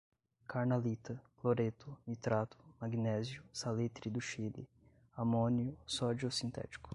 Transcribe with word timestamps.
carnalita, 0.47 1.21
cloreto, 1.35 1.95
nitrato, 2.07 2.57
magnésio, 2.79 3.43
salitre 3.53 4.09
do 4.09 4.19
Chile, 4.19 4.67
amônio, 5.15 5.77
sódio 5.85 6.31
sintético 6.31 6.89